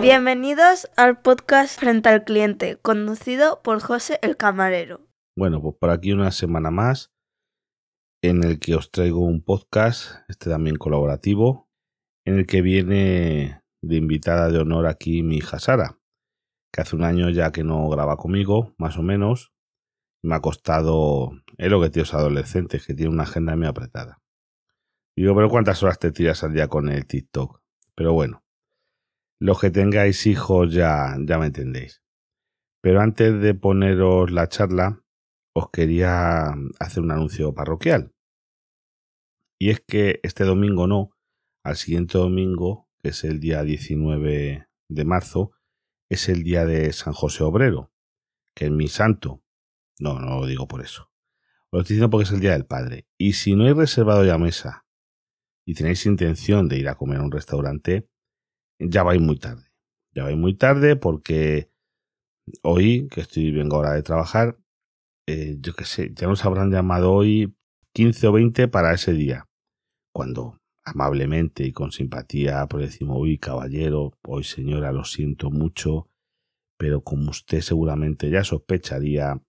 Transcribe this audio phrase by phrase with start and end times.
[0.00, 5.00] Bienvenidos al podcast Frente al Cliente, conducido por José el Camarero.
[5.36, 7.12] Bueno, pues por aquí una semana más
[8.22, 11.68] en el que os traigo un podcast, este también colaborativo,
[12.24, 15.98] en el que viene de invitada de honor aquí mi hija Sara,
[16.72, 19.52] que hace un año ya que no graba conmigo, más o menos.
[20.22, 24.22] Me ha costado, es lo que tíos adolescentes, que tiene una agenda muy apretada.
[25.16, 27.62] Digo, pero ¿cuántas horas te tiras al día con el TikTok?
[27.94, 28.44] Pero bueno,
[29.40, 32.02] los que tengáis hijos ya, ya me entendéis.
[32.82, 35.02] Pero antes de poneros la charla,
[35.54, 38.14] os quería hacer un anuncio parroquial.
[39.58, 41.16] Y es que este domingo no,
[41.64, 45.52] al siguiente domingo, que es el día 19 de marzo,
[46.10, 47.90] es el día de San José Obrero,
[48.54, 49.42] que es mi santo.
[49.98, 51.10] No, no lo digo por eso.
[51.72, 53.08] Lo estoy diciendo porque es el día del Padre.
[53.16, 54.85] Y si no hay reservado ya mesa
[55.66, 58.08] y tenéis intención de ir a comer a un restaurante,
[58.78, 59.66] ya vais muy tarde.
[60.14, 61.70] Ya vais muy tarde porque
[62.62, 64.58] hoy, que estoy vengo ahora de trabajar,
[65.26, 67.56] eh, yo qué sé, ya nos habrán llamado hoy
[67.92, 69.48] 15 o 20 para ese día.
[70.14, 76.08] Cuando amablemente y con simpatía pues decimos, uy, caballero, hoy señora, lo siento mucho,
[76.78, 79.42] pero como usted seguramente ya sospecharía,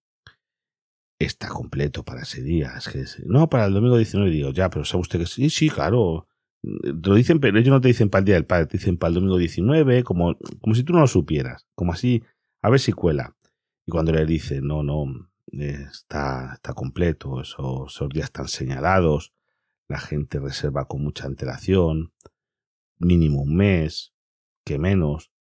[1.20, 2.74] está completo para ese día.
[2.78, 5.70] Es que, no, para el domingo 19 digo, ya, pero sabe usted que sí, sí,
[5.70, 6.28] claro.
[6.62, 8.98] Te lo dicen, pero ellos no te dicen para el día del padre, te dicen
[8.98, 12.24] para el domingo 19, como, como si tú no lo supieras, como así,
[12.62, 13.36] a ver si cuela.
[13.86, 19.34] Y cuando le dice, no, no, está, está completo, esos, esos días están señalados,
[19.88, 22.12] la gente reserva con mucha antelación,
[22.98, 24.14] mínimo un mes,
[24.66, 25.32] que menos,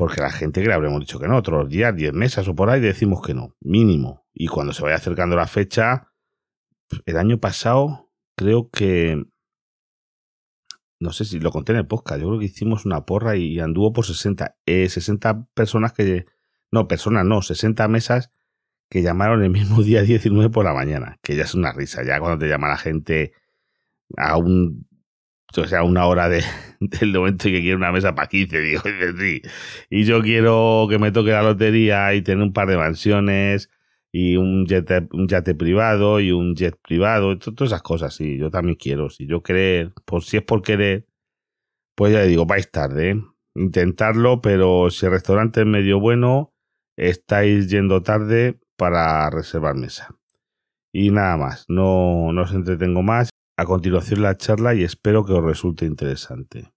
[0.00, 2.70] porque la gente que le habremos dicho que no, otros días, 10 meses o por
[2.70, 4.24] ahí, decimos que no, mínimo.
[4.32, 6.08] Y cuando se vaya acercando la fecha,
[7.04, 9.22] el año pasado creo que,
[11.00, 13.60] no sé si lo conté en el podcast, yo creo que hicimos una porra y
[13.60, 16.24] anduvo por 60, eh, 60 personas que,
[16.72, 18.30] no, personas no, 60 mesas
[18.88, 22.18] que llamaron el mismo día 19 por la mañana, que ya es una risa, ya
[22.20, 23.34] cuando te llama la gente
[24.16, 24.88] a un
[25.56, 26.42] o sea, una hora de,
[26.80, 28.82] del momento que quiere una mesa para 15, digo.
[29.90, 33.70] Y yo quiero que me toque la lotería y tener un par de mansiones
[34.12, 38.50] y un jet, un yate privado y un jet privado, todas esas cosas, sí, yo
[38.50, 39.10] también quiero.
[39.10, 41.06] Si yo querer, por si es por querer,
[41.94, 43.22] pues ya digo, vais tarde, ¿eh?
[43.54, 46.54] intentarlo, pero si el restaurante es medio bueno,
[46.96, 50.16] estáis yendo tarde para reservar mesa.
[50.92, 53.29] Y nada más, no, no os entretengo más
[53.60, 56.72] a continuación la charla y espero que os resulte interesante.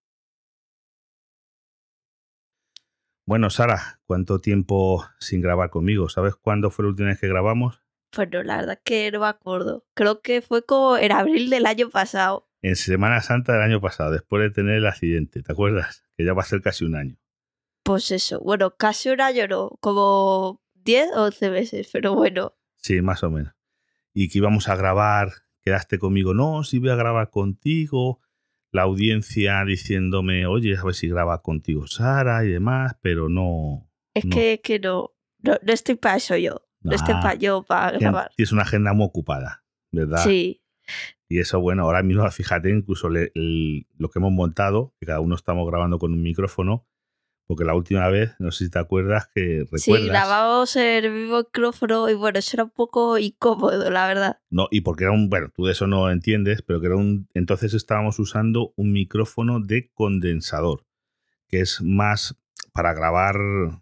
[3.25, 6.09] Bueno, Sara, ¿cuánto tiempo sin grabar conmigo?
[6.09, 7.81] ¿Sabes cuándo fue la última vez que grabamos?
[8.13, 9.85] Bueno, la verdad que no me acuerdo.
[9.93, 12.49] Creo que fue como en abril del año pasado.
[12.61, 16.03] En Semana Santa del año pasado, después de tener el accidente, ¿te acuerdas?
[16.17, 17.15] Que ya va a ser casi un año.
[17.83, 22.57] Pues eso, bueno, casi un año no, como 10 o 11 meses, pero bueno.
[22.75, 23.53] Sí, más o menos.
[24.13, 28.19] Y que íbamos a grabar quedaste conmigo, no, si voy a grabar contigo,
[28.71, 33.89] la audiencia diciéndome, oye, a ver si graba contigo Sara y demás, pero no.
[34.13, 38.31] Es que, que no, no, estoy para eso yo, no, estoy para yo para grabar.
[38.35, 40.23] Tienes una agenda muy ocupada, ¿verdad?
[40.23, 40.63] Sí.
[41.29, 45.67] Y eso, bueno, ahora mismo, fíjate, incluso lo que hemos montado, que cada uno estamos
[45.67, 46.85] grabando con un micrófono,
[47.45, 49.81] porque la última vez, no sé si te acuerdas que recuerdas.
[49.81, 54.39] Sí, grabamos el mismo micrófono y bueno, eso era un poco incómodo, la verdad.
[54.49, 57.27] No, y porque era un, bueno, tú de eso no entiendes, pero que era un,
[57.33, 60.85] entonces estábamos usando un micrófono de condensador,
[61.47, 62.37] que es más
[62.71, 63.35] para grabar,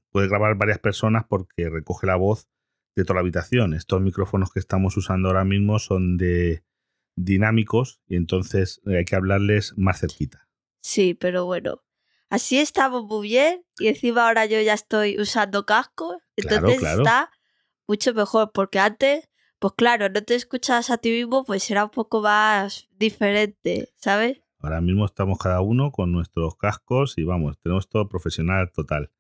[0.10, 2.48] puede grabar varias personas porque recoge la voz
[2.96, 3.74] de toda la habitación.
[3.74, 6.64] Estos micrófonos que estamos usando ahora mismo son de
[7.16, 10.48] dinámicos y entonces hay que hablarles más cerquita.
[10.82, 11.84] Sí, pero bueno,
[12.32, 17.30] Así estamos muy bien y encima ahora yo ya estoy usando casco, entonces está
[17.88, 21.90] mucho mejor porque antes, pues claro, no te escuchas a ti mismo, pues era un
[21.90, 24.40] poco más diferente, ¿sabes?
[24.60, 29.12] Ahora mismo estamos cada uno con nuestros cascos y vamos, tenemos todo profesional total.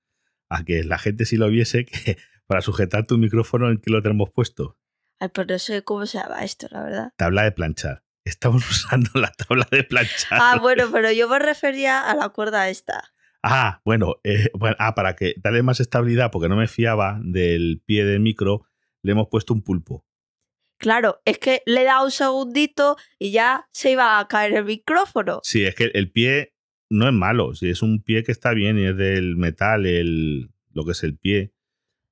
[0.47, 2.15] A que la gente si lo viese que
[2.47, 4.77] para sujetar tu micrófono en qué lo tenemos puesto.
[5.19, 7.13] Ay, pero no sé cómo se llama esto, la verdad.
[7.17, 8.03] Tabla de planchar.
[8.31, 10.39] Estamos usando la tabla de planchar.
[10.41, 13.11] Ah, bueno, pero yo me refería a la cuerda esta.
[13.43, 17.81] Ah, bueno, eh, bueno, ah, para que darle más estabilidad, porque no me fiaba del
[17.85, 18.65] pie del micro,
[19.03, 20.05] le hemos puesto un pulpo.
[20.77, 24.65] Claro, es que le he dado un segundito y ya se iba a caer el
[24.65, 25.39] micrófono.
[25.43, 26.55] Sí, es que el pie
[26.89, 30.51] no es malo, sí, es un pie que está bien y es del metal, el,
[30.71, 31.53] lo que es el pie.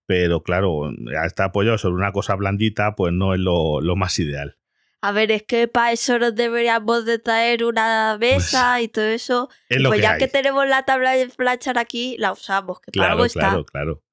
[0.05, 0.91] Pero claro,
[1.23, 4.58] está apoyado sobre una cosa blandita, pues no es lo, lo más ideal.
[5.01, 9.49] A ver, es que para eso nos deberíamos de traer una mesa y todo eso.
[9.87, 14.03] pues ya que tenemos la tabla de flashar aquí, la usamos, que claro, claro, claro.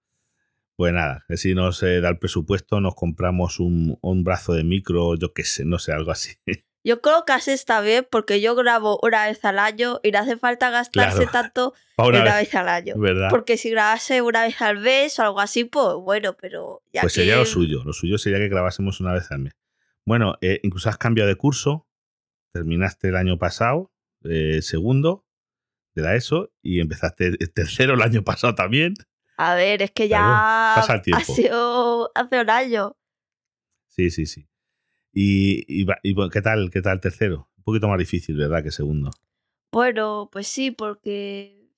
[0.76, 5.32] Pues nada, si nos da el presupuesto, nos compramos un, un brazo de micro, yo
[5.32, 6.34] qué sé, no sé, algo así.
[6.86, 10.20] Yo creo que así está bien porque yo grabo una vez al año y no
[10.20, 12.94] hace falta gastarse tanto una, vez, al año.
[13.28, 17.14] Porque si grabase una vez al mes o algo así, pues bueno, pero ya Pues
[17.14, 17.82] sería lo suyo.
[17.84, 19.54] Lo suyo sería que grabásemos una vez al mes.
[20.06, 21.86] Bueno, eh, incluso has cambiado de curso.
[22.52, 23.92] Terminaste el año pasado,
[24.22, 25.26] eh, segundo
[25.94, 28.94] de la ESO, y empezaste el tercero el año pasado también.
[29.36, 32.96] A ver, es que ya ha sido hace un año.
[33.88, 34.48] Sí, sí, sí.
[35.12, 35.86] Y,
[36.30, 36.70] ¿qué tal?
[36.70, 37.50] ¿Qué tal tercero?
[37.56, 38.62] Un poquito más difícil, ¿verdad?
[38.62, 39.10] Que segundo.
[39.72, 41.70] Bueno, pues sí, porque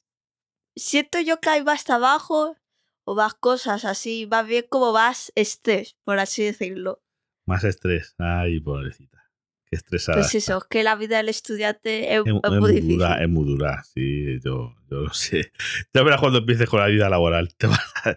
[0.77, 2.57] siento yo que hay más abajo
[3.05, 7.03] o más cosas así, más bien como más estrés, por así decirlo.
[7.49, 8.15] Más estrés.
[8.19, 9.25] Ay, pobrecita.
[9.65, 10.19] Qué estresada.
[10.19, 12.99] Pues eso, es que la vida del estudiante es, muy, difícil.
[12.99, 15.51] Dura, es muy dura, sí, yo, yo lo sé.
[15.95, 17.55] Ya verás cuando empieces con la vida laboral.
[17.57, 18.17] Te vas, a,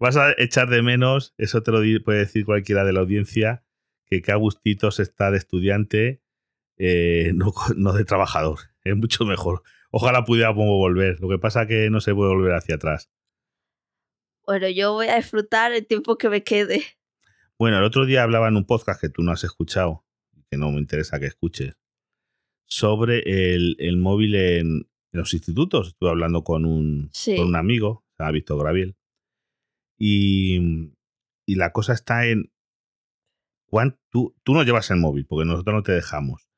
[0.00, 3.62] vas a echar de menos, eso te lo puede decir cualquiera de la audiencia,
[4.06, 4.32] que qué
[4.90, 6.20] se está de estudiante,
[6.78, 8.58] eh, no, no, de trabajador.
[8.82, 9.62] Es mucho mejor.
[9.92, 11.20] Ojalá pudiera volver.
[11.20, 13.08] Lo que pasa es que no se puede volver hacia atrás.
[14.44, 16.82] Bueno, yo voy a disfrutar el tiempo que me quede.
[17.58, 20.04] Bueno, el otro día hablaba en un podcast que tú no has escuchado,
[20.50, 21.76] que no me interesa que escuches,
[22.64, 23.22] sobre
[23.54, 25.88] el, el móvil en, los institutos.
[25.88, 28.96] Estuve hablando con un, con un amigo, se ha visto Graviel.
[29.98, 30.92] Y,
[31.46, 32.52] y la cosa está en
[34.10, 36.48] tú, tú no llevas el móvil, porque nosotros no te dejamos.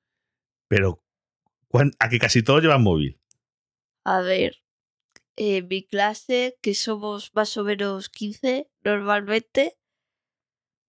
[0.69, 1.02] Pero,
[1.99, 3.20] ¿a que casi todos llevan móvil?
[4.05, 4.56] A ver,
[5.37, 9.79] en mi clase, que somos más o menos 15 normalmente.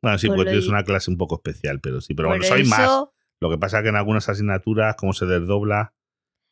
[0.01, 2.89] Bueno, sí, pues es una clase un poco especial, pero sí, pero bueno, soy más.
[3.39, 5.93] Lo que pasa es que en algunas asignaturas, como se desdobla.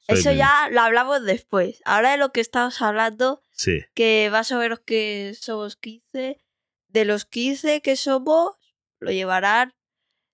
[0.08, 1.82] Eso ya lo hablamos después.
[1.86, 3.84] Ahora de lo que estamos hablando, sí.
[3.94, 6.40] que más o menos que somos 15.
[6.88, 8.58] De los 15 que somos,
[9.00, 9.74] lo llevarán,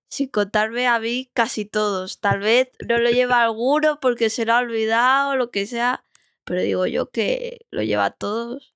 [0.08, 2.20] sin contarme a mí, casi todos.
[2.20, 6.04] Tal vez no lo lleva alguno porque se lo ha olvidado o lo que sea,
[6.44, 8.74] pero digo yo que lo lleva todos.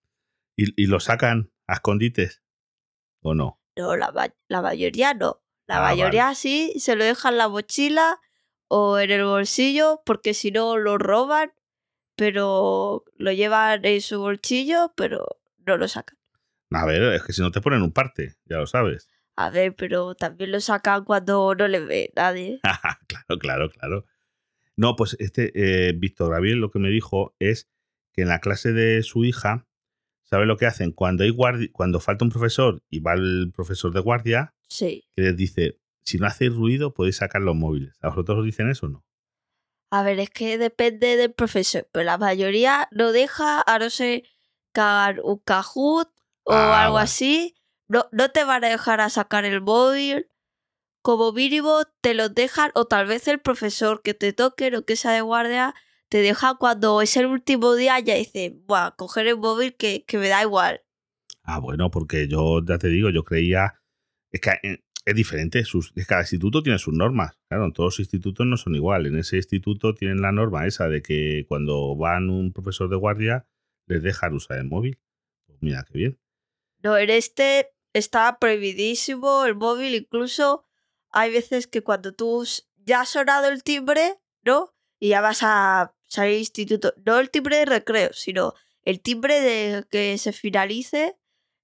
[0.56, 2.42] ¿Y, lo sacan a escondites?
[3.22, 3.59] ¿O no?
[3.76, 4.12] No, la,
[4.62, 5.43] mayoría no.
[5.67, 8.20] La ah, mayoría sí, se lo dejan en la mochila
[8.69, 11.52] o en el bolsillo porque si no lo roban,
[12.17, 15.25] pero lo llevan en su bolsillo, pero
[15.58, 16.19] no lo sacan.
[16.70, 19.08] A ver, es que si no te ponen un parte, ya lo sabes.
[19.37, 22.61] A ver, pero también lo sacan cuando no le ve nadie.
[23.08, 24.05] claro, claro, claro.
[24.76, 27.69] No, pues este eh, Víctor Gabriel lo que me dijo es
[28.12, 29.66] que en la clase de su hija,
[30.30, 30.92] ¿sabe lo que hacen?
[30.92, 35.04] Cuando hay cuando falta un profesor y va el profesor de guardia, sí.
[35.14, 37.94] que les dice, si no hacéis ruido, podéis sacar los móviles.
[38.00, 39.04] ¿A vosotros os dicen eso o no?
[39.90, 44.22] A ver, es que depende del profesor, pero la mayoría no deja, a no ser
[44.72, 46.08] cagar un cajut
[46.44, 47.56] o ah, algo así,
[47.88, 50.28] no, no te van a dejar a sacar el móvil.
[51.02, 54.96] Como mínimo te lo dejan, o tal vez el profesor que te toque, o que
[54.96, 55.74] sea de guardia,
[56.10, 60.18] te deja cuando es el último día, ya dice, Buah, coger el móvil que, que
[60.18, 60.82] me da igual.
[61.44, 63.80] Ah, bueno, porque yo ya te digo, yo creía.
[64.32, 65.64] Es que eh, es diferente.
[65.64, 67.38] Sus, cada instituto tiene sus normas.
[67.48, 69.12] Claro, todos los institutos no son iguales.
[69.12, 73.46] En ese instituto tienen la norma esa de que cuando van un profesor de guardia,
[73.87, 75.00] les dejan usar el móvil.
[75.46, 76.20] Pues mira, qué bien.
[76.82, 80.64] No, en este está prohibidísimo el móvil, incluso
[81.11, 82.44] hay veces que cuando tú
[82.76, 84.75] ya has sonado el timbre, ¿no?
[84.99, 89.40] Y ya vas a salir al instituto, no el timbre de recreo, sino el timbre
[89.40, 91.17] de que se finalice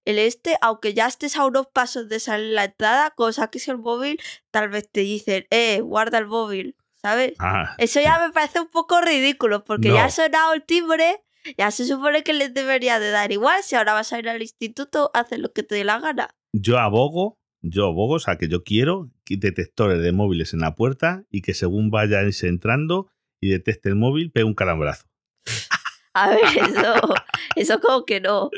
[0.05, 3.79] el este, aunque ya estés a unos pasos de salir la entrada, cuando saques el
[3.79, 4.21] móvil,
[4.53, 7.33] tal vez te dicen, eh, guarda el móvil, ¿sabes?
[7.41, 11.25] Ah, Eso ya me parece un poco ridículo, porque ya ha sonado el timbre
[11.57, 13.63] ya se supone que les debería de dar igual.
[13.63, 16.35] Si ahora vas a ir al instituto, haces lo que te dé la gana.
[16.53, 21.25] Yo abogo, yo abogo, o sea, que yo quiero detectores de móviles en la puerta
[21.31, 23.09] y que según vayáis entrando
[23.41, 25.07] y detecte el móvil, pegue un calambrazo.
[26.15, 27.15] A ver, eso,
[27.57, 28.51] eso como que no.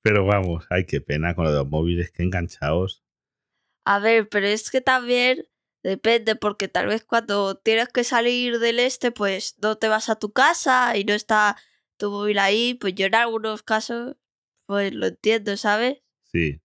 [0.00, 3.02] Pero vamos, ay, qué pena con los móviles, que enganchados.
[3.84, 5.44] A ver, pero es que también
[5.82, 10.18] depende, porque tal vez cuando tienes que salir del este, pues no te vas a
[10.20, 11.56] tu casa y no está
[11.98, 14.16] tu móvil ahí, pues yo en algunos casos,
[14.66, 15.98] pues lo entiendo, ¿sabes?
[16.22, 16.60] Sí.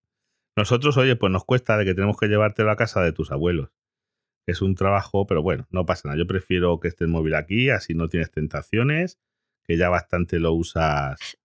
[0.56, 3.70] Nosotros, oye, pues nos cuesta de que tenemos que llevártelo a casa de tus abuelos.
[4.48, 6.18] Es un trabajo, pero bueno, no pasa nada.
[6.18, 9.20] Yo prefiero que esté el móvil aquí, así no tienes tentaciones,
[9.64, 11.38] que ya bastante lo usas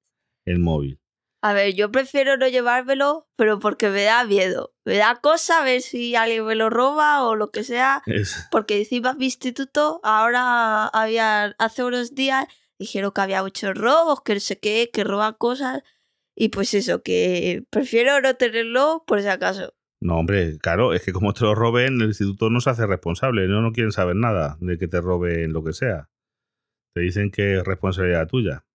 [0.46, 1.00] el móvil.
[1.44, 4.74] A ver, yo prefiero no llevármelo, pero porque me da miedo.
[4.86, 8.02] Me da cosa ver si alguien me lo roba o lo que sea.
[8.50, 12.46] Porque encima mi instituto, ahora había, hace unos días,
[12.78, 15.82] dijeron que había muchos robos, que no sé qué, que roban cosas.
[16.34, 19.74] Y pues eso, que prefiero no tenerlo por si acaso.
[20.04, 23.49] No, hombre, claro, es que como te lo roben, el instituto no se hace responsable,
[23.49, 26.11] no, no quieren saber nada de que te roben lo que sea.
[26.92, 28.66] Te dicen que es responsabilidad tuya.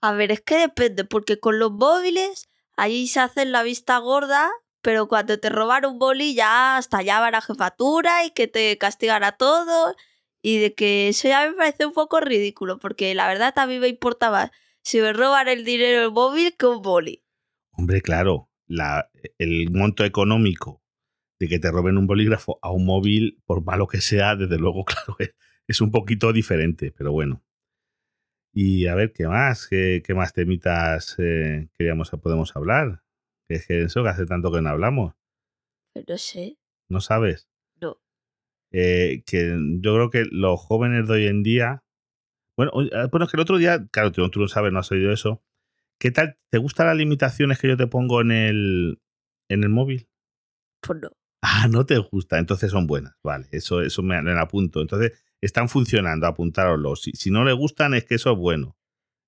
[0.00, 4.50] A ver, es que depende, porque con los móviles allí se hacen la vista gorda,
[4.82, 9.22] pero cuando te roban un boli ya hasta allá la jefatura y que te castigan
[9.22, 9.94] a todos.
[10.42, 13.78] Y de que eso ya me parece un poco ridículo, porque la verdad a mí
[13.78, 14.50] me importa más
[14.82, 17.22] si me roban el dinero del móvil que un boli.
[17.70, 20.82] Hombre, claro, la, el monto económico
[21.38, 24.84] de que te roben un bolígrafo a un móvil, por malo que sea, desde luego,
[24.84, 25.16] claro,
[25.68, 27.42] es un poquito diferente, pero bueno.
[28.52, 29.66] Y a ver, ¿qué más?
[29.68, 33.02] ¿Qué, qué más temitas eh, queríamos, podemos hablar?
[33.46, 35.14] Que es que eso que hace tanto que no hablamos.
[35.92, 36.58] Pues no sé.
[36.88, 37.50] ¿No sabes?
[37.82, 37.98] No.
[38.72, 41.84] Eh, que yo creo que los jóvenes de hoy en día.
[42.56, 44.90] Bueno, ah, bueno, es que el otro día, claro, tú, tú no sabes, no has
[44.90, 45.42] oído eso.
[45.98, 46.38] ¿Qué tal?
[46.50, 49.00] ¿Te gustan las limitaciones que yo te pongo en el,
[49.48, 50.08] en el móvil?
[50.80, 51.10] Pues no.
[51.42, 53.14] Ah, no te gusta, entonces son buenas.
[53.22, 54.80] Vale, eso, eso me, me apunto.
[54.80, 56.96] Entonces, están funcionando, apuntároslo.
[56.96, 58.76] Si, si no le gustan, es que eso es bueno.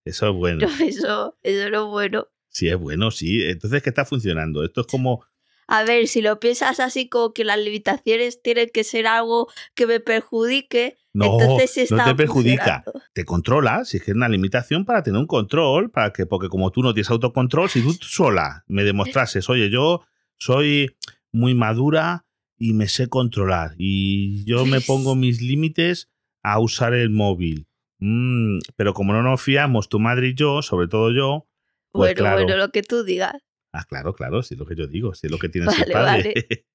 [0.04, 0.66] Eso es bueno.
[0.80, 2.28] eso, eso no es bueno.
[2.48, 3.42] Sí, es bueno, sí.
[3.44, 4.64] Entonces, ¿qué está funcionando?
[4.64, 5.24] Esto es como.
[5.68, 9.86] A ver, si lo piensas así como que las limitaciones tienen que ser algo que
[9.86, 14.28] me perjudique, no, entonces está no te perjudica, te controla, si es que es una
[14.28, 17.92] limitación para tener un control, para que, porque como tú no tienes autocontrol, si tú
[18.00, 20.02] sola me demostrases, oye, yo
[20.36, 20.96] soy
[21.30, 22.24] muy madura,
[22.58, 23.74] y me sé controlar.
[23.78, 26.10] Y yo me pongo mis límites
[26.42, 27.66] a usar el móvil.
[28.00, 31.46] Mm, pero como no nos fiamos tu madre y yo, sobre todo yo,
[31.90, 33.34] pues bueno, bueno, lo que tú digas.
[33.78, 35.92] Ah, claro, claro, si es lo que yo digo, si es lo que tienes vale,
[35.92, 36.34] padre.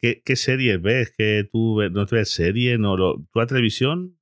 [0.00, 1.12] ¿Qué, ¿Qué, series ves?
[1.16, 2.76] ¿Que tú no ves serie?
[2.76, 4.18] No, ¿Tú la televisión?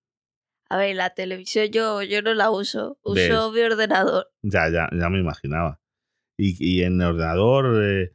[0.68, 2.98] A ver, la televisión yo, yo no la uso.
[3.02, 4.28] Uso mi ordenador.
[4.42, 5.80] Ya, ya, ya me imaginaba.
[6.36, 8.14] Y, y en el ordenador, eh,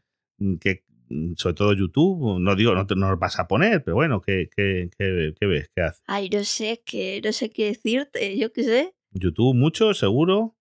[0.61, 4.21] ¿qué, Mm, sobre todo YouTube, no digo, no te no vas a poner, pero bueno,
[4.21, 5.69] ¿qué, qué, qué, ves?
[5.73, 6.03] ¿Qué haces?
[6.07, 8.95] Ay, no sé, que no sé qué decirte, yo qué sé.
[9.11, 10.57] ¿YouTube mucho, seguro?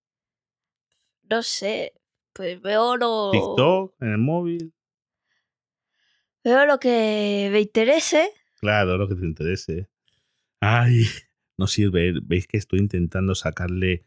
[1.30, 1.94] No sé,
[2.34, 3.30] pues veo lo...
[3.30, 4.74] TikTok, en el móvil.
[6.44, 8.30] Veo lo que me interese.
[8.60, 9.88] Claro, lo que te interese.
[10.60, 11.04] Ay,
[11.58, 14.04] no sirve, veis que estoy intentando sacarle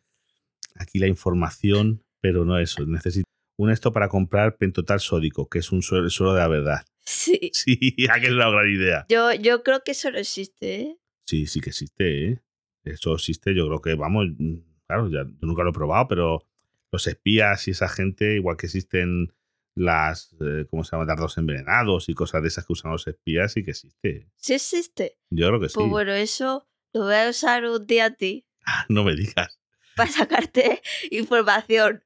[0.75, 3.25] aquí la información, pero no eso, necesito
[3.59, 6.85] un esto para comprar pentotal sódico, que es un suelo, de la verdad.
[7.07, 7.51] Sí.
[7.53, 9.05] Sí, que es una gran idea.
[9.07, 10.97] Yo, yo creo que eso no existe, ¿eh?
[11.25, 12.41] Sí, sí que existe, ¿eh?
[12.83, 14.55] Eso existe, yo creo que, vamos, mm,
[14.85, 16.43] claro, ya, yo nunca lo he probado, pero
[16.91, 19.33] los espías y esa gente, igual que existen
[19.75, 21.05] las, eh, ¿cómo se llama?
[21.05, 24.29] Dardos envenenados y cosas de esas que usan los espías, sí que existe.
[24.35, 25.17] Sí existe.
[25.29, 25.75] Yo creo que sí.
[25.75, 28.45] Pues bueno, eso lo voy a usar un día a ti.
[28.89, 29.59] no me digas.
[29.95, 32.03] Para sacarte información.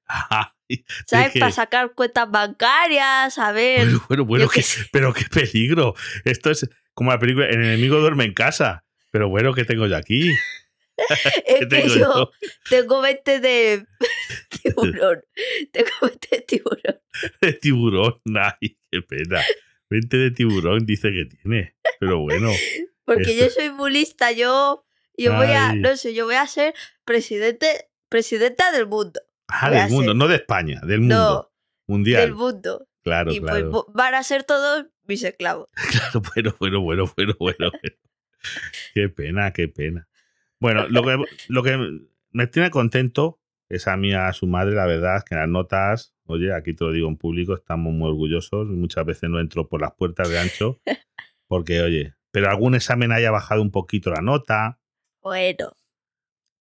[1.05, 1.33] ¿Sabes?
[1.38, 3.88] Para sacar cuentas bancarias, a ver.
[4.07, 4.50] Bueno, bueno,
[4.91, 5.95] pero qué peligro.
[6.23, 8.85] Esto es como la película El enemigo duerme en casa.
[9.11, 10.31] Pero bueno, ¿qué tengo yo aquí?
[11.45, 12.31] es que yo,
[12.69, 13.85] tengo mente de
[14.75, 15.24] tiburón.
[15.72, 17.01] tengo mente de tiburón.
[17.41, 19.41] De tiburón, ay, qué pena.
[19.89, 21.75] Mente de tiburón dice que tiene.
[22.00, 22.51] Pero bueno.
[23.06, 24.86] Porque yo soy bulista, yo,
[25.18, 29.22] yo voy a, no sé, yo voy a ser presidente, presidenta del mundo.
[29.48, 31.51] Ah, del mundo, no de España, del mundo.
[31.88, 32.22] Mundial.
[32.22, 32.88] Del mundo.
[33.03, 35.68] Claro, y pues van a ser todos mis esclavos.
[35.91, 37.72] Claro, bueno, bueno, bueno, bueno, bueno.
[38.94, 40.08] qué pena, qué pena.
[40.60, 42.01] Bueno, lo que, lo que
[42.32, 43.40] me tiene contento
[43.74, 46.84] es a mí, a su madre, la verdad, es que las notas, oye, aquí te
[46.84, 48.68] lo digo en público, estamos muy orgullosos.
[48.68, 50.80] Muchas veces no entro por las puertas de ancho,
[51.48, 54.80] porque, oye, pero algún examen haya bajado un poquito la nota.
[55.22, 55.75] Bueno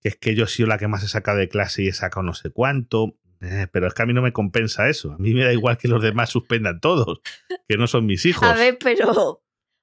[0.00, 1.92] que es que yo he sido la que más he sacado de clase y he
[1.92, 3.16] sacado no sé cuánto.
[3.42, 5.12] Eh, pero es que a mí no me compensa eso.
[5.12, 7.20] A mí me da igual que los demás suspendan todos,
[7.68, 8.46] que no son mis hijos.
[8.46, 9.42] A ver, pero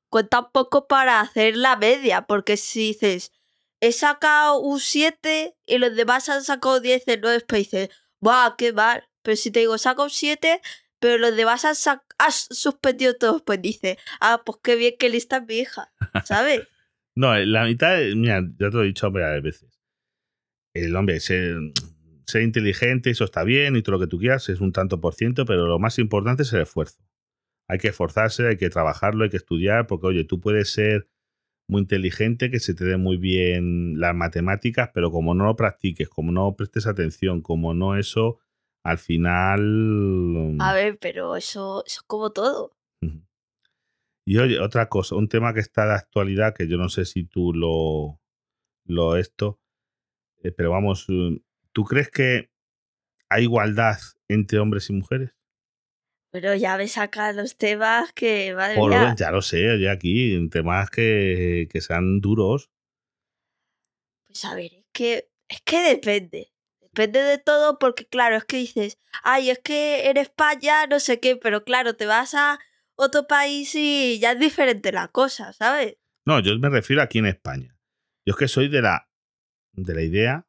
[0.10, 3.32] cuenta un poco para hacer la media, porque si dices,
[3.82, 8.56] he sacado un 7 y los demás han sacado 10 en 9, pues dices, ¡buah,
[8.58, 9.04] qué mal!
[9.22, 10.62] Pero si te digo, saco un 7,
[11.00, 11.76] pero los demás han,
[12.32, 15.92] suspendido todos, pues dices, ah, pues qué bien que lista mi hija,
[16.26, 16.62] ¿sabes?
[17.16, 19.78] no, la mitad, mira, ya te lo he dicho varias veces
[20.86, 21.56] el hombre, ser,
[22.26, 25.14] ser inteligente, eso está bien y todo lo que tú quieras, es un tanto por
[25.14, 27.02] ciento, pero lo más importante es el esfuerzo.
[27.68, 31.10] Hay que esforzarse, hay que trabajarlo, hay que estudiar, porque oye, tú puedes ser
[31.68, 36.10] muy inteligente, que se te den muy bien las matemáticas, pero como no lo practiques,
[36.10, 38.40] como no prestes atención, como no eso,
[38.84, 40.58] al final...
[40.60, 42.74] A ver, pero eso, eso es como todo.
[44.26, 47.24] Y oye, otra cosa, un tema que está de actualidad, que yo no sé si
[47.24, 48.20] tú lo,
[48.86, 49.62] lo esto,
[50.44, 51.38] eh, pero vamos, mm,
[51.72, 52.50] ¿tú crees que
[53.30, 53.98] hay igualdad
[54.28, 55.37] entre hombres y mujeres?
[56.40, 59.16] Pero ya ves acá los temas que, madre Por, mía.
[59.18, 62.70] ya lo sé, ya aquí, temas que, que sean duros.
[64.28, 66.54] Pues a ver, es que, es que depende.
[66.80, 71.20] Depende de todo porque, claro, es que dices, ay, es que en España no sé
[71.20, 72.60] qué, pero claro, te vas a
[72.96, 75.98] otro país y ya es diferente la cosa, ¿sabes?
[76.24, 77.76] No, yo me refiero aquí en España.
[78.28, 79.10] Yo es que soy de la,
[79.72, 80.48] de la idea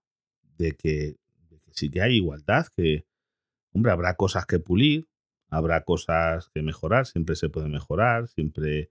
[0.58, 1.16] de que,
[1.48, 3.06] de que si hay igualdad, que,
[3.72, 5.07] hombre, habrá cosas que pulir,
[5.48, 8.90] habrá cosas que mejorar, siempre se puede mejorar, siempre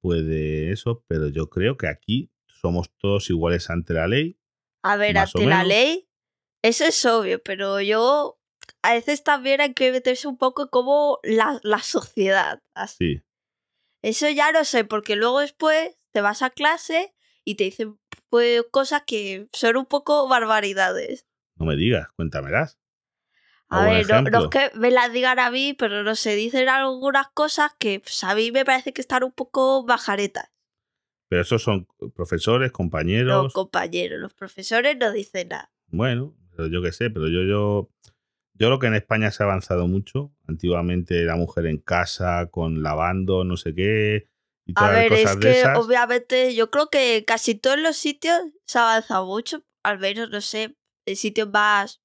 [0.00, 4.38] puede eso, pero yo creo que aquí somos todos iguales ante la ley.
[4.82, 6.08] A ver, ante la ley,
[6.62, 8.38] eso es obvio, pero yo
[8.82, 12.62] a veces también hay que meterse un poco como la, la sociedad.
[12.74, 13.22] Así.
[14.02, 17.14] Eso ya no sé, porque luego después te vas a clase
[17.44, 21.26] y te dicen pues, cosas que son un poco barbaridades.
[21.56, 22.78] No me digas, cuéntamelas.
[23.70, 27.28] A ver, no, es que me las digan a mí, pero no sé, dicen algunas
[27.28, 30.50] cosas que pues, a mí me parece que están un poco bajaretas.
[31.28, 33.44] Pero esos son profesores, compañeros.
[33.44, 35.70] Los compañeros, los profesores no dicen nada.
[35.88, 36.34] Bueno,
[36.70, 37.90] yo qué sé, pero yo, yo
[38.58, 40.32] yo creo que en España se ha avanzado mucho.
[40.48, 44.28] Antiguamente la mujer en casa, con lavando, no sé qué.
[44.66, 48.36] Y todas a ver, cosas es que obviamente yo creo que casi todos los sitios
[48.66, 49.62] se ha avanzado mucho.
[49.84, 52.00] Al menos, no sé, en sitios más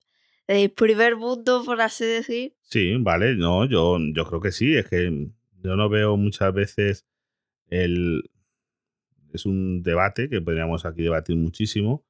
[0.48, 2.56] de primer mundo, por así decir.
[2.62, 4.76] Sí, vale, no, yo, yo creo que sí.
[4.76, 5.30] Es que
[5.62, 7.06] yo no veo muchas veces
[7.68, 8.30] el.
[9.34, 12.06] Es un debate que podríamos aquí debatir muchísimo.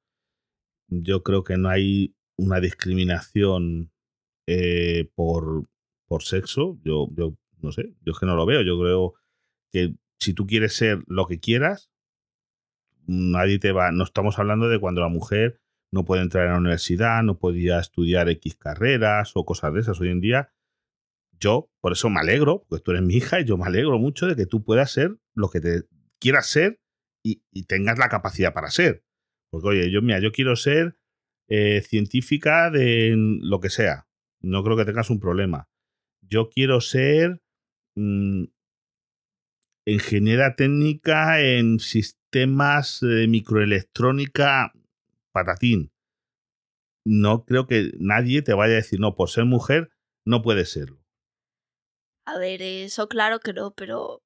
[0.87, 3.91] Yo creo que no hay una discriminación
[4.45, 5.65] eh, por,
[6.05, 8.61] por sexo, yo, yo no sé, yo es que no lo veo.
[8.61, 9.13] Yo creo
[9.71, 11.91] que si tú quieres ser lo que quieras,
[13.07, 13.91] nadie te va.
[13.91, 15.61] No estamos hablando de cuando la mujer
[15.93, 19.99] no puede entrar a la universidad, no podía estudiar X carreras o cosas de esas.
[20.01, 20.51] Hoy en día,
[21.39, 24.27] yo por eso me alegro, porque tú eres mi hija y yo me alegro mucho
[24.27, 25.83] de que tú puedas ser lo que te
[26.19, 26.79] quieras ser
[27.23, 29.05] y, tengas la capacidad para ser.
[29.49, 30.97] Porque, oye, yo, mira, yo quiero ser
[31.47, 34.07] eh, científica de lo que sea
[34.43, 35.69] no creo que tengas un problema.
[36.21, 37.41] Yo quiero ser
[37.95, 38.43] mm,
[39.85, 44.73] ingeniera técnica en sistemas de microelectrónica
[45.31, 45.91] patatín.
[47.05, 49.89] No creo que nadie te vaya a decir, no, por ser mujer
[50.25, 51.03] no puede serlo.
[52.25, 54.23] A ver, eso claro que no, pero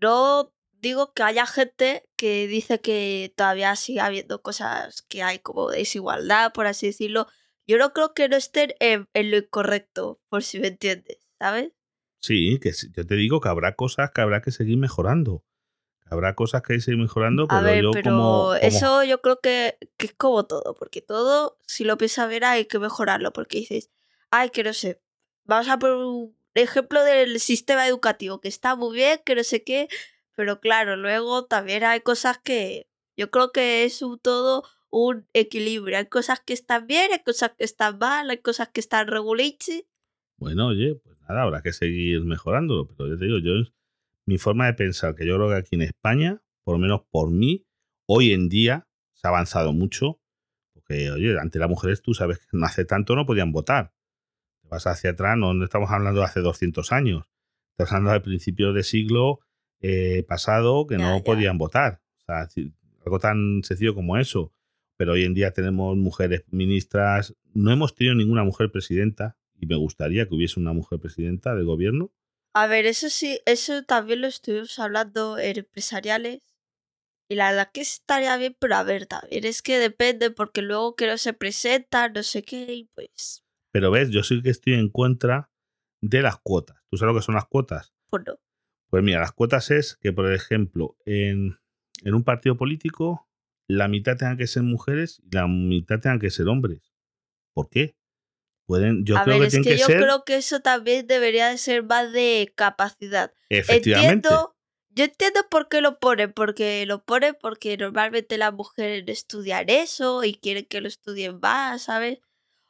[0.00, 5.70] no digo que haya gente que dice que todavía sigue habiendo cosas que hay como
[5.70, 7.26] desigualdad, por así decirlo,
[7.66, 11.72] yo no creo que no estén en, lo incorrecto, por si me entiendes, ¿sabes?
[12.22, 15.44] Sí, que yo te digo que habrá cosas que habrá que seguir mejorando.
[16.10, 19.20] Habrá cosas que hay que seguir mejorando, pero A ver, yo pero como, Eso yo
[19.20, 23.32] creo que, que, es como todo, porque todo, si lo piensas ver, hay que mejorarlo,
[23.32, 23.90] porque dices,
[24.30, 25.00] ay, que no sé,
[25.44, 29.62] vamos a poner un ejemplo del sistema educativo, que está muy bien, que no sé
[29.62, 29.88] qué,
[30.34, 35.98] pero claro, luego también hay cosas que yo creo que es un todo un equilibrio.
[35.98, 39.84] Hay cosas que están bien, hay cosas que están mal, hay cosas que están reguliches.
[40.36, 42.88] Bueno, oye, pues nada, habrá que seguir mejorándolo.
[42.88, 43.52] Pero yo te digo, yo,
[44.30, 47.30] mi forma de pensar, que yo creo que aquí en España, por lo menos por
[47.30, 47.66] mí,
[48.06, 50.20] hoy en día se ha avanzado mucho.
[50.72, 53.92] Porque, oye, ante las mujeres tú sabes que no hace tanto no podían votar.
[54.62, 57.26] Te vas hacia atrás, no estamos hablando de hace 200 años.
[57.72, 59.40] Estamos hablando del principio del siglo
[59.80, 62.00] eh, pasado que no podían votar.
[62.18, 62.48] O sea,
[63.04, 64.52] algo tan sencillo como eso
[65.00, 67.34] pero hoy en día tenemos mujeres ministras.
[67.54, 71.64] No hemos tenido ninguna mujer presidenta y me gustaría que hubiese una mujer presidenta del
[71.64, 72.12] gobierno.
[72.54, 76.40] A ver, eso sí, eso también lo estuvimos hablando en empresariales.
[77.28, 80.96] Y la verdad que estaría bien, pero a ver, también es que depende, porque luego
[80.96, 83.44] que no se presenta, no sé qué, y pues.
[83.72, 85.48] Pero ves, yo sí que estoy en contra
[86.02, 86.78] de las cuotas.
[86.90, 87.94] ¿Tú sabes lo que son las cuotas?
[88.10, 88.34] Pues no.
[88.88, 91.60] Pues mira, las cuotas es que, por ejemplo, en,
[92.02, 93.28] en un partido político
[93.68, 96.92] la mitad tengan que ser mujeres y la mitad tengan que ser hombres.
[97.54, 97.94] ¿Por qué?
[98.70, 102.12] Pueden, yo creo que es que, yo creo que eso también debería de ser más
[102.12, 103.34] de capacidad.
[103.48, 104.28] Efectivamente.
[104.28, 104.54] Entiendo,
[104.90, 110.22] yo entiendo por qué lo ponen, porque lo ponen porque normalmente las mujeres estudian eso
[110.22, 112.20] y quieren que lo estudien más, ¿sabes?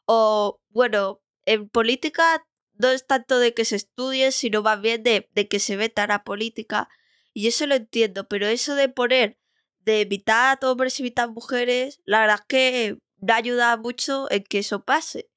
[0.07, 2.47] O, bueno, en política
[2.79, 6.07] no es tanto de que se estudie, sino más bien de, de que se veta
[6.07, 6.89] la política.
[7.35, 9.37] Y eso lo entiendo, pero eso de poner
[9.81, 14.61] de mitad hombres y mitad mujeres, la verdad es que da ayuda mucho en que
[14.61, 15.29] eso pase.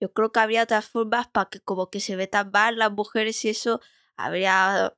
[0.00, 3.44] Yo creo que habría otras formas para que como que se metan más las mujeres
[3.44, 3.80] y eso,
[4.16, 4.94] habría,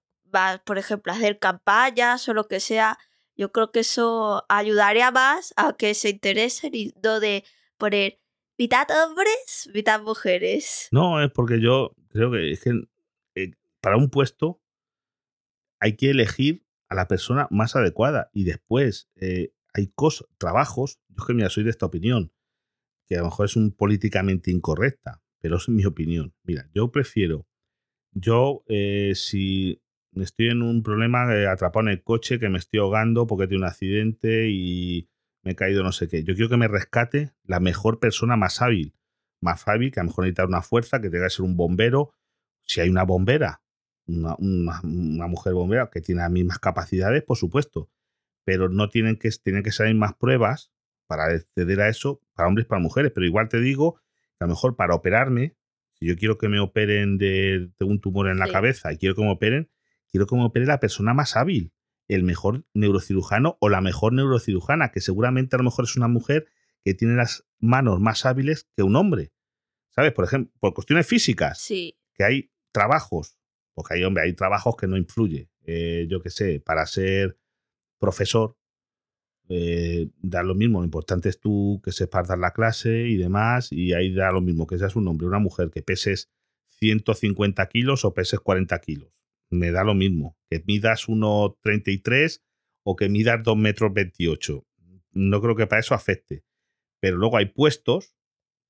[0.65, 2.99] por ejemplo, hacer campañas o lo que sea.
[3.37, 7.45] Yo creo que eso ayudaría más a que se interesen y no de
[7.79, 8.21] poner
[8.59, 10.89] mitad hombres, mitad mujeres.
[10.93, 12.73] No, es porque yo creo que es que
[13.35, 14.61] eh, para un puesto
[15.81, 21.25] hay que elegir a la persona más adecuada y después eh, hay cosas, trabajos, yo
[21.25, 22.33] que mira, soy de esta opinión,
[23.11, 26.33] que a lo mejor es un políticamente incorrecta, pero es mi opinión.
[26.45, 27.49] Mira, yo prefiero,
[28.13, 29.83] yo eh, si
[30.15, 33.65] estoy en un problema eh, atrapado en el coche, que me estoy ahogando porque tiene
[33.65, 35.11] un accidente y
[35.43, 38.63] me he caído no sé qué, yo quiero que me rescate la mejor persona más
[38.63, 38.95] hábil,
[39.41, 42.15] más hábil, que a lo mejor necesita una fuerza, que tenga que ser un bombero.
[42.63, 43.65] Si hay una bombera,
[44.07, 47.91] una, una, mujer bombera que tiene las mismas capacidades, por supuesto,
[48.45, 50.71] pero no tienen que, tienen que salir más pruebas
[51.11, 53.11] para acceder a eso para hombres y para mujeres.
[53.13, 54.01] Pero igual te digo
[54.39, 55.57] a lo mejor para operarme,
[55.95, 59.23] si yo quiero que me operen de, un tumor en la cabeza y quiero que
[59.23, 59.69] me operen,
[60.09, 61.73] quiero que me opere la persona más hábil,
[62.07, 66.47] el mejor neurocirujano o la mejor neurocirujana, que seguramente a lo mejor es una mujer
[66.85, 69.33] que tiene las manos más hábiles que un hombre.
[69.91, 70.13] ¿Sabes?
[70.13, 71.59] Por ejemplo, por cuestiones físicas.
[71.59, 71.99] Sí.
[72.15, 73.41] Que hay trabajos
[73.75, 75.51] porque hay, hombre, hay trabajos que no influye.
[75.65, 77.39] Eh, yo qué sé, para ser
[77.99, 78.57] profesor,
[79.51, 80.79] eh, da lo mismo.
[80.79, 83.71] Lo importante es tú que sepas dar la clase y demás.
[83.73, 86.31] Y ahí da lo mismo que seas un hombre una mujer, que peses
[86.79, 89.13] 150 kilos o peses 40 kilos.
[89.51, 90.39] Me da lo mismo.
[90.49, 92.43] Que midas 1,33
[92.85, 94.67] o que midas 2 metros 28.
[95.13, 96.45] No creo que para eso afecte.
[97.01, 98.15] Pero luego hay puestos,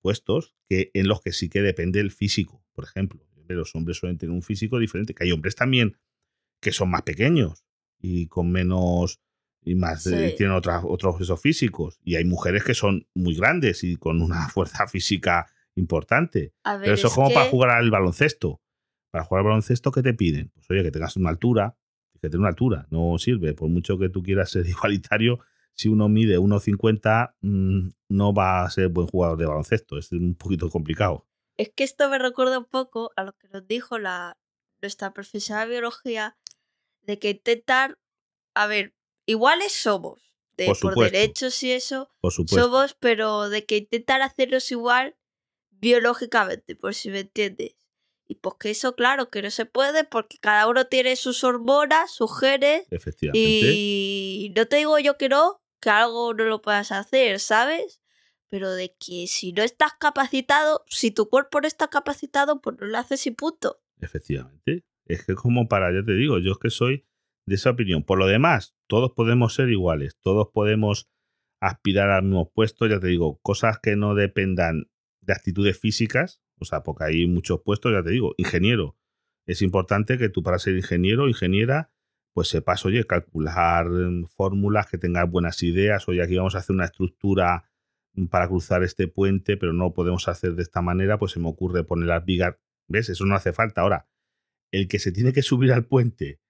[0.01, 4.19] puestos que en los que sí que depende el físico, por ejemplo los hombres suelen
[4.19, 5.97] tener un físico diferente, que hay hombres también
[6.61, 7.65] que son más pequeños
[7.99, 9.21] y con menos
[9.63, 13.97] y más eh, tienen otros esos físicos y hay mujeres que son muy grandes y
[13.97, 16.53] con una fuerza física importante.
[16.63, 18.61] Pero eso es como para jugar al baloncesto.
[19.11, 20.51] Para jugar al baloncesto, ¿qué te piden?
[20.55, 21.77] Pues oye, que tengas una altura,
[22.21, 23.55] que tengas una altura, no sirve.
[23.55, 25.41] Por mucho que tú quieras ser igualitario,
[25.75, 29.99] si uno mide 1,50, mm, no va a ser buen jugador de baloncesto.
[29.99, 31.27] Es un poquito complicado.
[31.57, 34.39] Es que esto me recuerda un poco a lo que nos dijo la,
[34.81, 36.37] nuestra profesora de biología,
[37.03, 37.99] de que intentar,
[38.55, 38.95] a ver,
[39.31, 40.21] iguales somos,
[40.57, 42.11] de, por, derechos y eso,
[42.47, 45.17] somos, pero de que intentar hacerlos igual
[45.71, 47.77] biológicamente, por si me entiendes.
[48.27, 52.13] Y pues que eso, claro, que no se puede porque cada uno tiene sus hormonas,
[52.13, 52.87] sus genes.
[52.91, 53.41] Efectivamente.
[53.43, 58.01] Y no te digo yo que no, que algo no lo puedas hacer, ¿sabes?
[58.51, 62.87] pero de que si no estás capacitado, si tu cuerpo no está capacitado, pues no
[62.87, 63.81] lo haces y punto.
[64.01, 64.85] Efectivamente.
[65.07, 67.07] Es que como para, ya te digo, yo es que soy
[67.47, 68.05] de esa opinión.
[68.05, 71.09] Por lo demás, todos podemos ser iguales, todos podemos
[71.61, 76.65] aspirar al mismo puesto, ya te digo, cosas que no dependan de actitudes físicas, o
[76.65, 78.99] sea, porque hay muchos puestos, ya te digo, ingeniero.
[79.47, 81.93] Es importante que tú para ser ingeniero ingeniera,
[82.35, 86.75] pues sepas, oye, calcular mm, fórmulas, que tengas buenas ideas, oye, aquí vamos a hacer
[86.75, 87.71] una estructura
[88.29, 91.49] para cruzar este puente, pero no lo podemos hacer de esta manera, pues se me
[91.49, 92.57] ocurre poner las vigas.
[92.89, 93.09] ¿Ves?
[93.09, 93.83] Eso no hace falta.
[93.83, 94.09] Ahora,
[94.73, 96.41] el que se tiene que subir al puente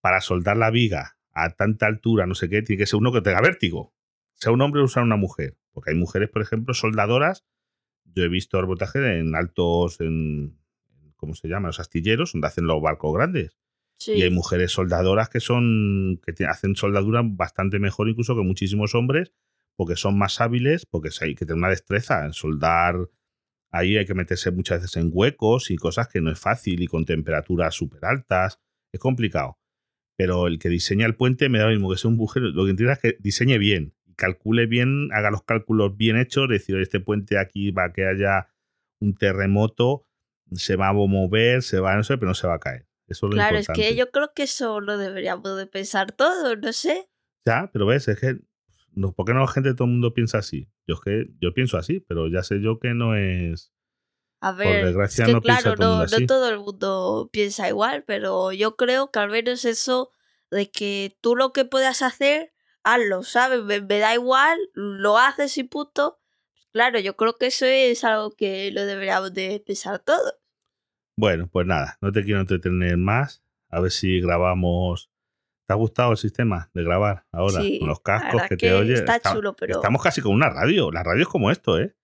[0.00, 3.20] para soldar la viga a tanta altura, no sé qué, tiene que ser uno que
[3.20, 3.94] tenga vértigo.
[4.34, 5.56] Sea un hombre o sea una mujer.
[5.72, 7.44] Porque hay mujeres, por ejemplo, soldadoras.
[8.04, 10.58] Yo he visto arbotaje en altos, en,
[11.16, 11.68] ¿cómo se llama?
[11.68, 13.58] Los astilleros, donde hacen los barcos grandes.
[14.06, 19.32] Y hay mujeres soldadoras que son, que hacen soldadura bastante mejor incluso que muchísimos hombres
[19.76, 23.10] porque son más hábiles, porque hay que tener una destreza en soldar.
[23.70, 26.86] Ahí hay que meterse muchas veces en huecos y cosas que no es fácil y
[26.86, 28.58] con temperaturas súper altas.
[28.90, 29.58] Es complicado.
[30.16, 32.48] Pero el que diseña el puente me da lo mismo que sea un bujero.
[32.48, 36.76] Lo que entiendo es que diseñe bien, calcule bien, haga los cálculos bien hechos, decir,
[36.78, 38.48] este puente aquí va a que haya
[38.98, 40.06] un terremoto,
[40.52, 42.86] se va a mover, se va, no sé, pero no se va a caer.
[43.08, 46.56] Eso es lo claro, es que yo creo que eso lo deberíamos de pensar todo,
[46.56, 47.08] no sé.
[47.44, 48.40] Ya, pero ves, es que
[49.14, 50.70] ¿Por qué no la gente, todo el mundo piensa así?
[50.86, 53.72] Yo es que yo pienso así, pero ya sé yo que no es.
[54.40, 58.52] A ver, Por desgracia, no claro, todo no, no todo el mundo piensa igual, pero
[58.52, 60.10] yo creo que al menos eso
[60.50, 62.52] de que tú lo que puedas hacer,
[62.84, 63.62] hazlo, ¿sabes?
[63.62, 66.20] Me, da igual, lo haces y puto.
[66.72, 70.34] Claro, yo creo que eso es algo que lo deberíamos de pensar todos.
[71.16, 73.42] Bueno, pues nada, no te quiero entretener más.
[73.70, 75.10] A ver si grabamos
[75.66, 77.60] ¿Te ha gustado el sistema de grabar ahora?
[77.80, 79.00] con los cascos que, te oyes.
[79.00, 79.74] Está, chulo, pero.
[79.76, 80.92] Estamos casi con una radio.
[80.92, 81.96] La radio es como esto, ¿eh?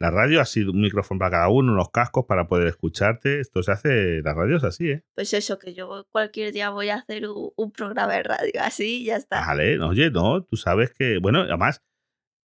[0.00, 3.38] La radio ha sido un micrófono para cada uno, unos cascos para poder escucharte.
[3.40, 5.04] Esto se hace, la radio es así, ¿eh?
[5.14, 9.16] Pues eso, que yo cualquier día voy a hacer un, programa de radio, así ya
[9.16, 9.46] está.
[9.46, 11.82] Vale, oye, no, tú sabes que, bueno, además,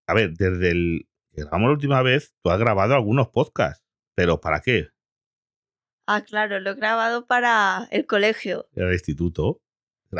[0.05, 3.85] a ver, desde el que grabamos la última vez, tú has grabado algunos podcasts.
[4.15, 4.89] ¿Pero para qué?
[6.07, 8.67] Ah, claro, lo he grabado para el colegio.
[8.73, 9.61] El instituto.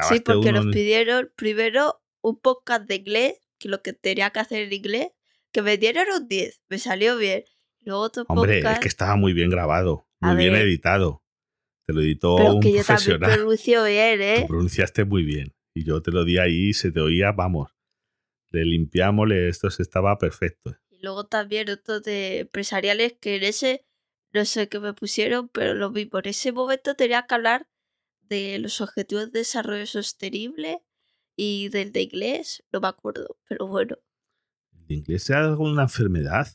[0.09, 4.63] Sí, porque nos pidieron primero un podcast de inglés, que lo que tenía que hacer
[4.63, 5.09] en inglés,
[5.55, 7.45] que me dieron un 10, me salió bien.
[7.79, 11.23] Luego otro Hombre, es que estaba muy bien grabado, muy bien editado.
[11.87, 13.21] Te lo editó Pero un que yo profesional.
[13.21, 14.41] también pronuncio bien, ¿eh?
[14.41, 15.55] Tú pronunciaste muy bien.
[15.73, 17.71] Y yo te lo di ahí y se te oía, vamos.
[18.51, 20.75] Le limpiamos, esto se estaba perfecto.
[20.89, 23.85] Y luego también otros de empresariales que en ese,
[24.33, 27.69] no sé qué me pusieron, pero lo vi por ese momento tenía que hablar
[28.23, 30.83] de los objetivos de desarrollo sostenible
[31.37, 33.95] y del de inglés, no me acuerdo, pero bueno.
[34.85, 36.47] ¿El de inglés era alguna enfermedad?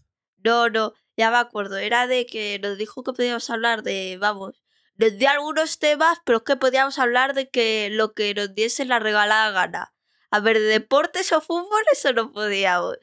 [0.45, 1.77] No, no, ya me acuerdo.
[1.77, 4.63] Era de que nos dijo que podíamos hablar de, vamos,
[4.97, 8.85] nos dio algunos temas, pero es que podíamos hablar de que lo que nos diese
[8.85, 9.93] la regalada gana.
[10.31, 12.99] A ver, de deportes o fútbol, eso no podíamos.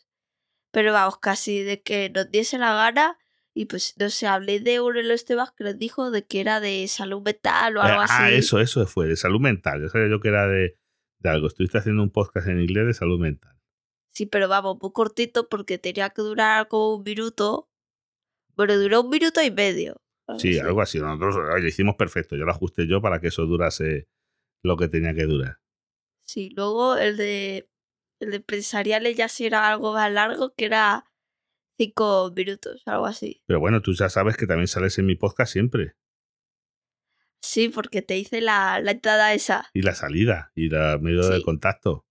[0.72, 3.18] Pero vamos, casi de que nos diese la gana.
[3.54, 6.40] Y pues, no sé, hablé de uno de los temas que nos dijo de que
[6.40, 8.14] era de salud mental o algo ah, así.
[8.16, 9.82] Ah, eso, eso fue, de salud mental.
[9.82, 10.78] Yo sabía yo que era de,
[11.20, 11.48] de algo.
[11.48, 13.57] Estuviste haciendo un podcast en inglés de salud mental.
[14.18, 17.70] Sí, pero vamos, muy cortito porque tenía que durar como un minuto.
[18.56, 20.02] Bueno, duró un minuto y medio.
[20.40, 21.00] Sí, algo así.
[21.00, 22.36] Nosotros lo hicimos perfecto.
[22.36, 24.08] Yo lo ajusté yo para que eso durase
[24.64, 25.60] lo que tenía que durar.
[26.26, 27.70] Sí, luego el de,
[28.20, 31.06] el de empresariales ya sí era algo más largo, que era
[31.78, 33.44] cinco minutos, algo así.
[33.46, 35.94] Pero bueno, tú ya sabes que también sales en mi podcast siempre.
[37.44, 39.70] Sí, porque te hice la, la entrada esa.
[39.76, 42.07] Y la salida, y el medio de contacto.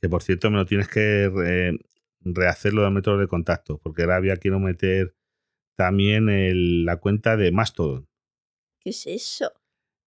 [0.00, 1.78] Que por cierto me lo tienes que
[2.22, 5.14] rehacer lo método de contacto, porque ahora había quiero meter
[5.76, 8.08] también la cuenta de Mastodon.
[8.80, 9.52] ¿Qué es eso?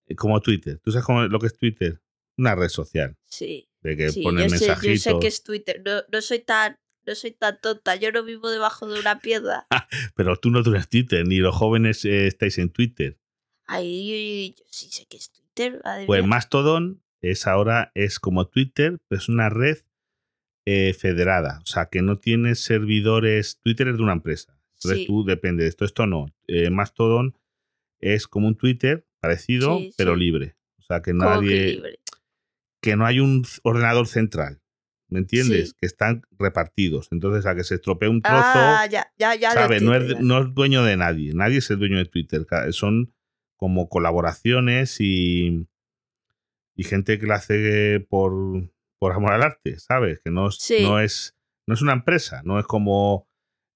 [0.07, 0.79] Eh, como Twitter.
[0.83, 2.01] ¿Tú sabes lo que es Twitter?
[2.37, 3.17] Una red social.
[3.25, 3.69] Sí.
[3.81, 5.03] De que sí, pone mensajitos.
[5.03, 5.83] yo sé que es Twitter.
[5.83, 9.67] No, soy tan no soy tan tonta, yo no vivo debajo de una piedra.
[10.15, 13.19] Pero tú no tienes Twitter, ni los jóvenes eh, estáis en Twitter.
[13.65, 15.81] Ay, yo, sí sé que es Twitter.
[16.05, 19.77] pues Mastodon es ahora, es como Twitter, pero es una red
[20.65, 21.59] eh, federada.
[21.63, 23.59] O sea, que no tiene servidores.
[23.63, 24.59] Twitter es de una empresa.
[24.75, 25.85] Entonces tú depende de esto.
[25.85, 26.27] Esto no.
[26.47, 27.37] Eh, Mastodon
[28.01, 30.57] es como un Twitter parecido, pero libre.
[30.79, 31.81] O sea, que nadie.
[32.81, 34.61] Que, no hay un ordenador central.
[35.07, 35.73] ¿Me entiendes?
[35.73, 37.07] Que están repartidos.
[37.11, 38.37] Entonces, a que se estropee un trozo.
[38.37, 39.51] Ah, ya, ya, ya.
[39.51, 39.81] ¿sabes?
[39.81, 41.33] no, es, no es dueño de nadie.
[41.33, 42.45] Nadie es el dueño de Twitter.
[42.71, 43.13] Son
[43.55, 45.67] como colaboraciones y,
[46.75, 48.33] y gente que la hace por,
[48.99, 50.19] por amor al arte, ¿sabes?
[50.23, 50.49] Que no,
[50.81, 51.35] no, es,
[51.67, 53.27] no es una empresa, no es como,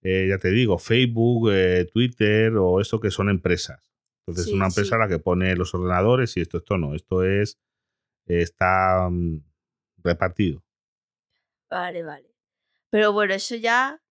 [0.01, 3.91] eh, ya te digo, Facebook, eh, Twitter o eso que son empresas.
[4.21, 7.59] Entonces es una empresa la que pone los ordenadores y esto, esto no, esto es,
[8.25, 9.41] está mm,
[10.03, 10.63] repartido.
[11.69, 12.33] Vale, vale.
[12.89, 14.01] Pero bueno, eso ya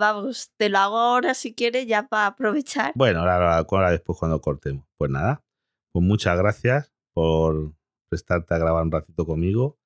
[0.00, 2.92] Vamos, te lo hago ahora si quieres, ya para aprovechar.
[2.94, 4.86] Bueno, ahora, ahora después cuando cortemos.
[4.96, 5.44] Pues nada,
[5.92, 7.74] pues muchas gracias por
[8.10, 9.78] prestarte a grabar un ratito conmigo.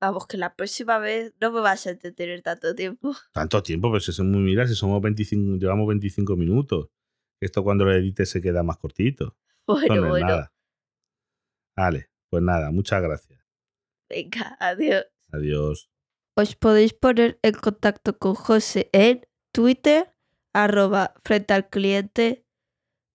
[0.00, 3.14] Vamos, que la próxima vez no me vas a entretener tanto tiempo.
[3.32, 6.90] Tanto tiempo, pues eso es muy mira, si somos 25, llevamos 25 minutos.
[7.40, 9.36] Esto cuando lo edites se queda más cortito.
[9.66, 10.26] Bueno, bueno.
[10.26, 10.52] Nada.
[11.76, 13.42] Vale, pues nada, muchas gracias.
[14.08, 15.06] Venga, adiós.
[15.32, 15.90] Adiós.
[16.36, 20.14] Os podéis poner en contacto con José en Twitter,
[20.52, 22.44] arroba frente al cliente,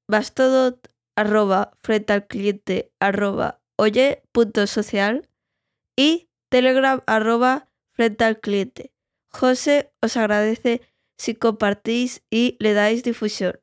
[0.08, 0.80] Mastodon,
[1.16, 5.30] arroba frente al cliente, arroba oye punto social
[5.96, 8.92] y Telegram, arroba frente al cliente.
[9.30, 10.82] José os agradece
[11.18, 13.60] si compartís y le dais difusión.